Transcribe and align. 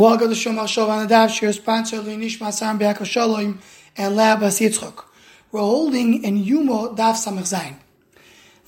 Welcome 0.00 0.28
to 0.30 0.34
Shom 0.34 0.54
HaShov 0.54 0.88
on 0.88 1.06
the 1.06 1.14
Daf 1.14 1.28
Shir, 1.28 1.52
sponsored 1.52 2.06
Nishma 2.06 2.54
Sam 2.54 2.78
Be'akov 2.78 3.04
Shalom 3.04 3.58
and 3.98 4.16
Lab. 4.16 4.40
We're 4.40 5.60
holding 5.60 6.24
in 6.24 6.42
Yumo 6.42 6.96
Daf 6.96 7.16
Samach 7.16 7.42
Zayin. 7.42 7.74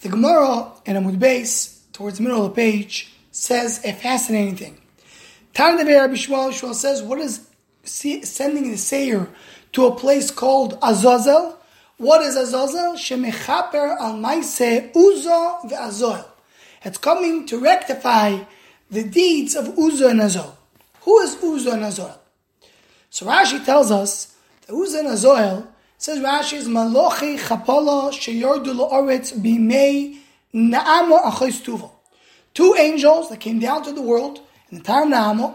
The 0.02 0.10
Gemara 0.10 0.72
in 0.84 0.94
Amud 0.94 1.18
Beis, 1.18 1.90
towards 1.94 2.18
the 2.18 2.24
middle 2.24 2.44
of 2.44 2.50
the 2.50 2.54
page, 2.54 3.14
says 3.30 3.82
a 3.82 3.94
fascinating 3.94 4.56
thing. 4.56 4.78
Tan 5.54 5.78
Dever 5.78 6.02
Rabbi 6.02 6.12
Shmuel 6.16 6.50
Shmuel 6.50 6.74
says, 6.74 7.02
what 7.02 7.18
is 7.18 7.48
sending 7.82 8.70
the 8.70 8.76
Seir 8.76 9.30
to 9.72 9.86
a 9.86 9.94
place 9.96 10.30
called 10.30 10.78
Azazel? 10.82 11.58
What 11.96 12.20
is 12.20 12.36
Azazel? 12.36 12.92
Shemechaper 12.96 13.96
al 13.98 14.18
Maise 14.18 14.92
Uzo 14.92 15.62
ve'Azoel. 15.62 16.26
It's 16.84 16.98
coming 16.98 17.46
to 17.46 17.58
rectify 17.58 18.40
the 18.90 19.02
deeds 19.02 19.56
of 19.56 19.68
Uzo 19.68 20.10
and 20.10 20.20
Azoel. 20.20 20.56
Who 21.04 21.18
is 21.20 21.36
Uzo 21.36 21.74
and 21.74 21.82
Azoel? 21.82 22.18
So 23.10 23.26
Rashi 23.26 23.64
tells 23.64 23.90
us 23.90 24.34
that 24.66 24.72
Uzo 24.72 25.00
and 25.00 25.08
Azoel 25.08 25.66
says 25.98 26.18
Rashi 26.18 26.54
is 26.54 26.68
Malochi 26.68 27.38
Chapala 27.38 28.12
Sheyordu 28.12 28.74
La'oretz 28.74 29.32
Bimei 29.32 30.18
Naamo 30.54 31.22
Achois 31.24 31.60
Tuvo. 31.62 31.90
Two 32.54 32.74
angels 32.78 33.30
that 33.30 33.40
came 33.40 33.58
down 33.58 33.82
to 33.82 33.92
the 33.92 34.02
world 34.02 34.40
in 34.70 34.78
the 34.78 34.84
time 34.84 35.12
of 35.12 35.18
Naamo, 35.18 35.54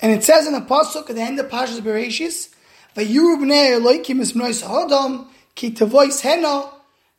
and 0.00 0.12
it 0.12 0.24
says 0.24 0.46
in 0.46 0.52
the 0.52 0.60
pasuk 0.60 1.08
at 1.10 1.16
the 1.16 1.22
end 1.22 1.38
of 1.38 1.48
Pashas 1.48 1.80
Bereshis, 1.80 2.48
"Vayuru 2.96 3.36
bnei 3.38 3.78
Elokim 3.78 4.20
esmnois 4.20 4.62
Hodom 4.62 5.26
ki 5.54 5.70
tavois 5.70 6.20
hena." 6.20 6.70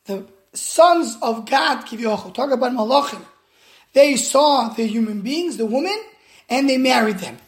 The 0.04 0.26
sons 0.52 1.16
of 1.22 1.46
God, 1.46 1.86
Kivyochel, 1.86 2.34
talk 2.34 2.50
about 2.50 2.72
Malachim. 2.72 3.24
They 3.94 4.16
saw 4.16 4.68
the 4.68 4.86
human 4.86 5.22
beings, 5.22 5.56
the 5.56 5.64
woman, 5.64 5.98
and 6.50 6.68
they 6.68 6.76
married 6.76 7.20
them. 7.20 7.38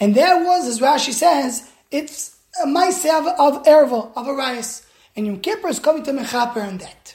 And 0.00 0.14
there 0.14 0.42
was, 0.42 0.66
as 0.66 0.80
Rashi 0.80 1.12
says, 1.12 1.70
it's 1.90 2.36
a 2.62 2.66
ma'asev 2.66 3.34
of 3.38 3.64
erva, 3.64 4.10
of 4.16 4.26
Arias. 4.26 4.86
And 5.14 5.26
Yom 5.26 5.40
Kippur 5.40 5.68
is 5.68 5.78
coming 5.78 6.02
to 6.04 6.12
Mechaper 6.12 6.66
on 6.66 6.78
that. 6.78 7.14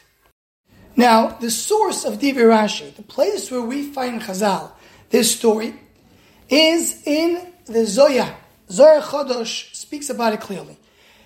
Now, 0.95 1.29
the 1.29 1.51
source 1.51 2.05
of 2.05 2.19
Divi 2.19 2.41
Rashi, 2.41 2.95
the 2.95 3.01
place 3.01 3.51
where 3.51 3.61
we 3.61 3.91
find 3.91 4.21
Chazal, 4.21 4.71
this 5.09 5.35
story, 5.35 5.73
is 6.47 7.01
in 7.05 7.51
the 7.65 7.85
Zohar. 7.85 8.37
Zohar 8.69 9.01
Chodosh 9.01 9.75
speaks 9.75 10.09
about 10.09 10.33
it 10.33 10.41
clearly. 10.41 10.77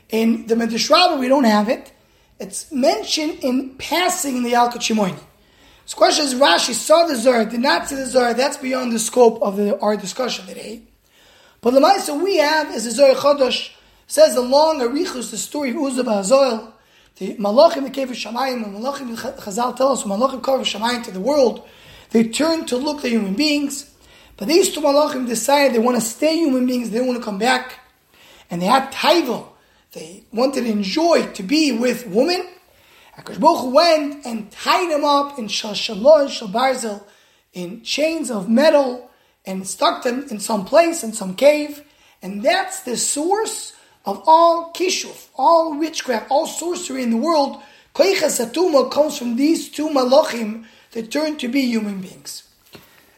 In 0.10 0.48
the 0.48 0.56
Medrash 0.56 1.20
we 1.20 1.28
don't 1.28 1.44
have 1.44 1.70
it. 1.70 1.92
It's 2.40 2.72
mentioned 2.72 3.40
in 3.44 3.76
passing 3.78 4.38
in 4.38 4.44
the 4.44 4.54
Yalkut 4.54 4.78
Shimoini. 4.78 5.20
So 5.86 5.98
question 5.98 6.26
is, 6.26 6.36
Rashi 6.36 6.74
saw 6.74 7.06
the 7.06 7.16
Zohar, 7.16 7.46
did 7.46 7.60
not 7.60 7.90
see 7.90 7.96
the 7.96 8.06
Zohar, 8.06 8.34
that's 8.34 8.58
beyond 8.58 8.94
the 8.94 9.00
scope 9.00 9.42
of 9.42 9.58
the, 9.58 9.78
our 9.80 9.98
discussion 9.98 10.46
today. 10.46 10.84
But 11.62 11.72
the 11.72 11.80
Maisa 11.82 12.22
we 12.22 12.38
have 12.38 12.74
is 12.74 12.86
the 12.86 12.92
Zohar 12.92 13.16
Chodosh, 13.16 13.72
says 14.08 14.36
the 14.36 14.42
long 14.42 14.80
Arichus, 14.80 15.32
the 15.32 15.38
story 15.38 15.72
of 15.72 15.78
Uzzah 15.78 16.04
Ba'azoil, 16.04 16.72
the 17.18 17.36
Malachim, 17.36 17.84
the 17.84 17.90
cave 17.90 18.10
of 18.10 18.16
Shamayim, 18.16 18.64
and 18.64 18.78
Malachim, 18.78 19.16
Chazal 19.18 19.76
tell 19.76 19.92
us, 19.92 20.04
Malachim 20.04 20.42
carve 20.42 20.62
Shamayim 20.62 21.04
to 21.04 21.12
the 21.12 21.20
world, 21.20 21.68
they 22.12 22.24
turn 22.24 22.66
to 22.68 22.78
look 22.78 23.04
at 23.04 23.12
human 23.12 23.34
beings, 23.34 23.94
but 24.38 24.48
these 24.48 24.74
two 24.74 24.80
Malachim 24.80 25.28
decided 25.28 25.76
they 25.76 25.80
want 25.80 26.00
to 26.00 26.02
stay 26.02 26.38
human 26.38 26.66
beings, 26.66 26.92
they 26.92 27.00
don't 27.00 27.08
want 27.08 27.20
to 27.20 27.26
come 27.26 27.38
back, 27.38 27.80
and 28.50 28.62
they 28.62 28.66
had 28.66 28.92
Taiva, 28.94 29.46
they 29.92 30.24
wanted 30.32 30.62
to 30.62 30.72
enjoy 30.72 31.26
to 31.34 31.44
be 31.44 31.74
with 31.74 32.08
women, 32.08 32.48
Akash 33.18 33.38
Baruch 33.38 33.74
went 33.74 34.26
and 34.26 34.50
tied 34.50 34.90
them 34.90 35.04
up 35.04 35.38
in 35.38 35.48
Shashalosh, 35.48 36.40
Shalbarzel, 36.40 37.04
in 37.52 37.84
chains 37.84 38.32
of 38.32 38.48
metal, 38.48 39.09
and 39.50 39.68
stuck 39.68 40.04
them 40.04 40.28
in 40.30 40.40
some 40.40 40.64
place, 40.64 41.04
in 41.04 41.12
some 41.12 41.36
cave. 41.36 41.84
And 42.22 42.44
that's 42.44 42.82
the 42.82 42.96
source 42.96 43.74
of 44.06 44.22
all 44.28 44.72
kishuf, 44.74 45.30
all 45.36 45.78
witchcraft, 45.78 46.28
all 46.30 46.46
sorcery 46.46 47.02
in 47.02 47.10
the 47.10 47.18
world. 47.18 47.60
Koicha 47.96 48.30
Satuma 48.30 48.92
comes 48.92 49.18
from 49.18 49.36
these 49.36 49.70
two 49.70 49.90
malachim 49.90 50.66
that 50.92 51.12
turn 51.12 51.38
to 51.38 51.48
be 51.48 51.62
human 51.62 52.00
beings. 52.00 52.44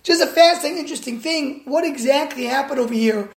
Just 0.03 0.23
a 0.23 0.27
fascinating, 0.27 0.79
interesting 0.79 1.19
thing. 1.19 1.63
What 1.65 1.83
exactly 1.83 2.45
happened 2.45 2.79
over 2.79 2.93
here? 2.93 3.29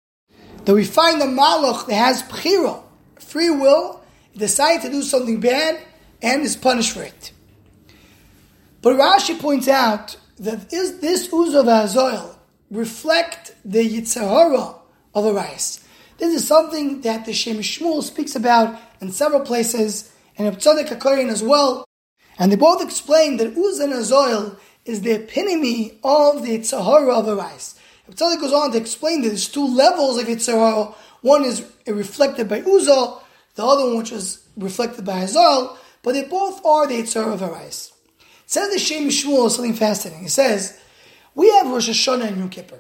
That 0.65 0.75
we 0.75 0.85
find 0.85 1.19
a 1.21 1.25
malach 1.25 1.87
that 1.87 1.95
has 1.95 2.21
pchira, 2.23 2.83
free 3.19 3.49
will, 3.49 4.01
decide 4.37 4.81
to 4.83 4.89
do 4.89 5.01
something 5.01 5.39
bad, 5.39 5.81
and 6.21 6.43
is 6.43 6.55
punished 6.55 6.91
for 6.91 7.03
it. 7.03 7.31
But 8.81 8.97
Rashi 8.97 9.39
points 9.39 9.67
out 9.67 10.15
that 10.37 10.71
is 10.71 10.99
this 10.99 11.27
Uzav 11.27 11.65
Azoil 11.65 12.35
reflect 12.71 13.55
the 13.63 13.87
Yitzhahara 13.87 14.75
of 15.13 15.25
Arias. 15.25 15.83
This 16.17 16.33
is 16.33 16.47
something 16.47 17.01
that 17.01 17.25
the 17.25 17.33
Shem 17.33 17.57
Shmuel 17.57 18.03
speaks 18.03 18.35
about 18.35 18.79
in 19.01 19.11
several 19.11 19.41
places, 19.41 20.11
and 20.37 20.47
Rav 20.47 20.57
Tzadok 20.57 20.87
HaKohen 20.87 21.29
as 21.29 21.43
well. 21.43 21.85
And 22.39 22.51
they 22.51 22.55
both 22.55 22.83
explain 22.83 23.37
that 23.37 23.57
Uz 23.57 23.79
and 23.79 23.93
Azoil 23.93 24.57
is 24.85 25.01
the 25.01 25.11
epitome 25.11 25.99
of 26.03 26.43
the 26.43 26.57
Yitzhahara 26.57 27.19
of 27.19 27.27
Arias. 27.27 27.79
Rav 28.07 28.15
Tzadok 28.15 28.41
goes 28.41 28.53
on 28.53 28.71
to 28.71 28.77
explain 28.77 29.21
that 29.21 29.29
there's 29.29 29.47
two 29.47 29.67
levels 29.67 30.17
of 30.17 30.27
Yitzhahara. 30.27 30.93
One 31.21 31.43
is 31.43 31.65
reflected 31.87 32.49
by 32.49 32.61
Uzzah, 32.61 33.19
the 33.55 33.65
other 33.65 33.85
one 33.85 33.97
which 33.97 34.11
is 34.11 34.45
reflected 34.57 35.05
by 35.05 35.23
Azoil, 35.23 35.77
but 36.01 36.13
they 36.13 36.23
both 36.23 36.65
are 36.65 36.87
the 36.87 37.01
Yitzhahara 37.01 37.33
of 37.33 37.43
Arias. 37.43 37.93
Says 38.45 38.71
the 38.71 38.79
Shem 38.79 39.09
Shmuel 39.09 39.49
something 39.49 39.73
fascinating. 39.73 40.23
He 40.23 40.29
says, 40.29 40.79
we 41.35 41.51
have 41.51 41.67
Rosh 41.67 41.89
Hashanah 41.89 42.27
and 42.27 42.37
Yom 42.37 42.49
Kippur. 42.49 42.79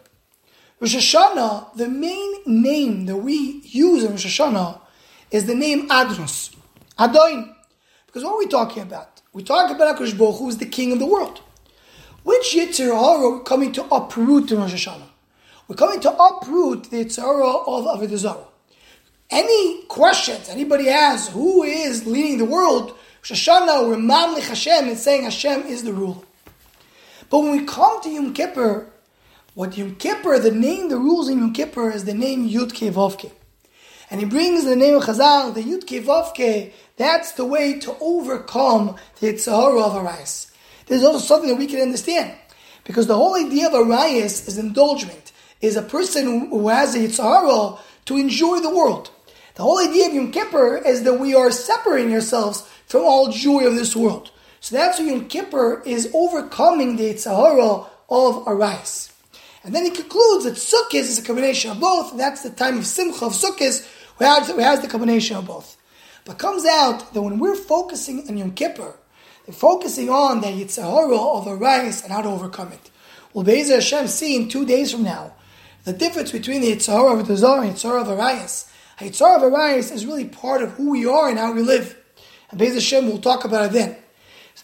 Rosh 0.79 0.95
Hashanah, 0.95 1.75
the 1.75 1.87
main 1.87 2.33
name 2.45 3.05
that 3.05 3.17
we 3.17 3.61
use 3.63 4.03
in 4.03 4.11
Rosh 4.11 4.25
Hashanah 4.25 4.79
is 5.31 5.45
the 5.45 5.55
name 5.55 5.87
Adnos, 5.89 6.55
Adoin. 6.99 7.53
Because 8.05 8.23
what 8.23 8.33
are 8.33 8.39
we 8.39 8.47
talking 8.47 8.83
about? 8.83 9.21
We 9.33 9.43
talk 9.43 9.71
about 9.71 9.97
HaKadosh 9.97 10.17
Baruch 10.17 10.37
who 10.37 10.49
is 10.49 10.57
the 10.57 10.65
king 10.65 10.91
of 10.91 10.99
the 10.99 11.07
world. 11.07 11.41
Which 12.23 12.53
Yitzhar 12.53 12.93
are 12.93 13.37
we 13.37 13.43
coming 13.43 13.71
to 13.73 13.83
uproot 13.85 14.51
in 14.51 14.59
Rosh 14.59 14.73
Hashanah? 14.87 15.09
We're 15.67 15.75
coming 15.75 15.99
to 16.01 16.11
uproot 16.11 16.91
the 16.91 17.05
Yitzhar 17.05 17.41
of 17.67 17.85
Avodah 17.85 18.17
Zarah. 18.17 18.45
Any 19.29 19.83
questions 19.83 20.49
anybody 20.49 20.87
has, 20.87 21.29
who 21.29 21.63
is 21.63 22.05
leading 22.05 22.37
the 22.37 22.45
world, 22.45 22.95
Rosh 23.21 23.47
Hashanah, 23.47 23.87
we're 23.87 23.95
Mamlich 23.95 24.47
Hashem 24.47 24.89
and 24.89 24.97
saying 24.97 25.23
Hashem 25.23 25.63
is 25.63 25.83
the 25.83 25.93
ruler. 25.93 26.21
But 27.33 27.39
when 27.39 27.53
we 27.53 27.65
come 27.65 27.99
to 28.03 28.11
Yom 28.11 28.31
Kippur, 28.31 28.91
what 29.55 29.75
Yom 29.75 29.95
Kippur, 29.95 30.37
the 30.37 30.51
name, 30.51 30.89
the 30.89 30.97
rules 30.97 31.29
in 31.29 31.39
Yom 31.39 31.51
Kippur 31.51 31.89
is 31.89 32.05
the 32.05 32.13
name 32.13 32.47
Yud 32.47 32.69
Vovke. 32.91 33.31
And 34.11 34.19
he 34.19 34.27
brings 34.27 34.65
the 34.65 34.75
name 34.75 34.97
of 34.97 35.05
Chazal, 35.05 35.51
the 35.51 35.63
Yud 35.63 35.81
Vovke, 36.03 36.71
that's 36.95 37.31
the 37.31 37.43
way 37.43 37.79
to 37.79 37.97
overcome 37.99 38.97
the 39.19 39.33
Yitzhahara 39.33 39.83
of 39.83 39.95
Arias. 39.95 40.51
There's 40.85 41.03
also 41.03 41.17
something 41.17 41.49
that 41.49 41.57
we 41.57 41.65
can 41.65 41.81
understand. 41.81 42.37
Because 42.83 43.07
the 43.07 43.17
whole 43.17 43.33
idea 43.33 43.67
of 43.67 43.73
Arias 43.73 44.47
is 44.47 44.59
indulgement, 44.59 45.31
is 45.59 45.75
a 45.75 45.81
person 45.81 46.49
who 46.51 46.67
has 46.67 46.93
a 46.93 46.99
Yitzhahara 46.99 47.79
to 48.05 48.15
enjoy 48.15 48.59
the 48.59 48.69
world. 48.69 49.09
The 49.55 49.63
whole 49.63 49.79
idea 49.79 50.05
of 50.05 50.13
Yom 50.13 50.31
Kippur 50.31 50.77
is 50.85 51.01
that 51.01 51.19
we 51.19 51.33
are 51.33 51.49
separating 51.49 52.13
ourselves 52.13 52.61
from 52.85 53.01
all 53.01 53.31
joy 53.31 53.65
of 53.65 53.73
this 53.73 53.95
world. 53.95 54.29
So 54.63 54.77
that's 54.77 54.97
why 54.97 55.07
Yom 55.07 55.27
Kippur 55.27 55.83
is 55.85 56.09
overcoming 56.13 56.95
the 56.95 57.13
Yitzhahara 57.13 57.85
of 58.09 58.47
Arais. 58.47 59.11
And 59.61 59.75
then 59.75 59.83
he 59.83 59.91
concludes 59.91 60.45
that 60.45 60.53
Sukkot 60.53 61.01
is 61.01 61.19
a 61.19 61.21
combination 61.21 61.71
of 61.71 61.81
both. 61.81 62.15
That's 62.17 62.43
the 62.43 62.49
time 62.49 62.77
of 62.77 62.85
Simcha 62.85 63.25
of 63.25 63.33
Sukkot, 63.33 63.85
who 64.17 64.23
has, 64.23 64.79
the 64.79 64.87
combination 64.87 65.35
of 65.35 65.47
both. 65.47 65.75
But 66.23 66.37
comes 66.37 66.63
out 66.63 67.13
that 67.13 67.21
when 67.21 67.39
we're 67.39 67.57
focusing 67.57 68.25
on 68.29 68.37
Yom 68.37 68.53
Kippur, 68.53 68.95
we're 69.45 69.53
focusing 69.53 70.09
on 70.09 70.39
the 70.39 70.47
Yitzhahara 70.47 71.41
of 71.41 71.45
Arais 71.45 72.01
and 72.01 72.13
how 72.13 72.21
to 72.21 72.29
overcome 72.29 72.71
it. 72.71 72.89
We'll 73.33 73.43
Be'ezer 73.43 73.75
Hashem 73.75 74.07
see 74.07 74.37
in 74.37 74.47
two 74.47 74.65
days 74.65 74.93
from 74.93 75.03
now 75.03 75.33
the 75.83 75.91
difference 75.91 76.31
between 76.31 76.61
the 76.61 76.71
Yitzhahara 76.71 77.19
of 77.19 77.27
the 77.27 77.35
Zor 77.35 77.61
and 77.61 77.75
Yitzhahara 77.75 78.03
of 78.03 78.17
Arias. 78.17 78.71
Yitzhahara 78.99 79.45
of 79.45 79.53
Arias 79.53 79.91
is 79.91 80.05
really 80.05 80.23
part 80.23 80.63
of 80.63 80.71
who 80.71 80.91
we 80.91 81.05
are 81.05 81.27
and 81.27 81.37
how 81.37 81.51
we 81.51 81.63
live. 81.63 81.97
And 82.49 82.57
Be'ezer 82.57 82.75
Hashem 82.75 83.07
will 83.07 83.19
talk 83.19 83.43
about 83.43 83.65
it 83.65 83.73
then. 83.73 83.97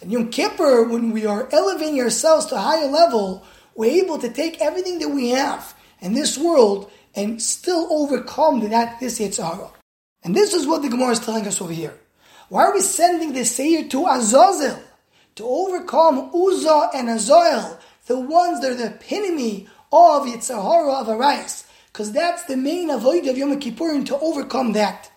In 0.01 0.09
Yom 0.12 0.30
Kippur, 0.30 0.83
when 0.83 1.12
we 1.12 1.25
are 1.25 1.50
elevating 1.51 2.00
ourselves 2.00 2.45
to 2.47 2.56
a 2.56 2.59
higher 2.59 2.88
level, 2.88 3.45
we're 3.75 4.03
able 4.03 4.18
to 4.19 4.30
take 4.30 4.62
everything 4.62 5.00
that 5.00 5.09
we 5.09 5.30
have 5.30 5.75
in 6.00 6.13
this 6.13 6.38
world 6.38 6.89
and 7.15 7.41
still 7.41 7.88
overcome 7.91 8.62
that 8.69 9.00
this 9.00 9.19
Yitzhara. 9.19 9.71
And 10.24 10.36
this 10.36 10.53
is 10.53 10.68
what 10.68 10.81
the 10.81 10.89
Gemara 10.89 11.12
is 11.12 11.19
telling 11.19 11.47
us 11.47 11.62
over 11.62 11.74
here. 11.74 11.97
Why 12.50 12.63
are 12.65 12.74
we 12.74 12.81
sending 12.81 13.33
the 13.33 13.45
Seir 13.45 13.88
to 13.89 14.07
Azazel? 14.07 14.80
To 15.36 15.45
overcome 15.45 16.31
Uzzah 16.33 16.89
and 16.94 17.09
Azazel, 17.09 17.80
the 18.07 18.19
ones 18.19 18.62
that 18.62 18.71
are 18.71 18.75
the 18.75 18.95
epitome 18.95 19.68
of 19.92 20.24
Yitzhara 20.24 21.01
of 21.01 21.09
Arias. 21.09 21.65
Because 21.92 22.12
that's 22.12 22.44
the 22.44 22.57
main 22.57 22.89
avoid 22.89 23.27
of 23.27 23.38
Yom 23.38 23.59
Kippur, 23.59 23.94
and 23.94 24.06
to 24.07 24.18
overcome 24.19 24.74
that. 24.74 25.12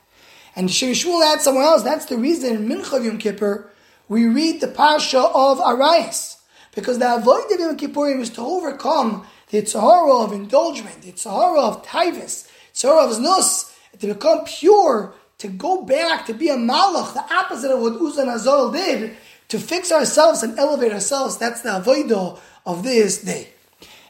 And 0.54 0.70
Shem 0.70 0.92
Shmuel 0.92 1.25
adds 1.25 1.44
somewhere 1.44 1.64
else, 1.64 1.82
that's 1.82 2.06
the 2.06 2.16
reason 2.16 2.54
in 2.54 2.68
Mincha 2.68 3.02
Yom 3.04 3.18
Kippur, 3.18 3.70
we 4.08 4.26
read 4.26 4.60
the 4.60 4.69
Parsha 4.69 5.31
of 5.34 5.60
Arias. 5.60 6.38
Because 6.75 6.99
the 6.99 7.14
avoid 7.14 7.50
of 7.52 7.60
Yom 7.60 7.76
Kippurim 7.76 8.20
is 8.20 8.31
to 8.31 8.40
overcome 8.40 9.26
the 9.50 9.62
Tzahara 9.62 10.25
of 10.25 10.32
indulgence, 10.32 10.94
the 10.96 11.12
Tzahara 11.12 11.58
of 11.58 11.84
Taivas, 11.84 12.49
Tzahara 12.72 13.10
of 13.10 13.16
Znus, 13.19 13.75
to 13.99 14.06
become 14.06 14.44
pure, 14.44 15.14
to 15.38 15.49
go 15.49 15.82
back, 15.82 16.25
to 16.26 16.34
be 16.34 16.49
a 16.49 16.56
Malach, 16.56 17.12
the 17.12 17.34
opposite 17.34 17.70
of 17.70 17.81
what 17.81 17.94
Uzan 17.94 18.34
Azal 18.34 18.72
did, 18.72 19.14
to 19.49 19.58
fix 19.58 19.93
ourselves 19.93 20.43
and 20.43 20.58
elevate 20.58 20.93
ourselves. 20.93 21.37
That's 21.37 21.60
the 21.60 21.69
Avodah 21.69 22.38
of 22.64 22.82
this 22.82 23.22
day. 23.22 23.49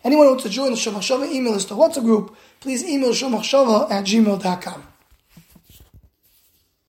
Anyone 0.04 0.26
who 0.26 0.32
wants 0.32 0.44
to 0.44 0.50
join 0.50 0.70
the 0.70 0.76
Shomachshava 0.76 1.30
email 1.30 1.54
list 1.54 1.72
or 1.72 1.76
WhatsApp 1.76 2.02
group, 2.02 2.36
please 2.60 2.84
email 2.84 3.10
shomachshava 3.10 3.90
at 3.90 4.04
gmail.com. 4.04 4.91